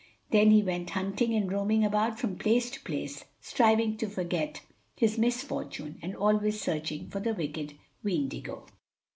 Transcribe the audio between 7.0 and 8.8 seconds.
for the wicked Weendigo.